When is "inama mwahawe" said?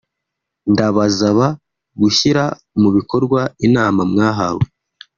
3.67-4.65